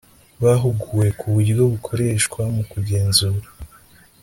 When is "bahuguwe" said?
0.43-1.07